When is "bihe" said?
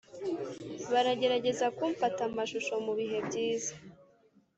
2.99-3.17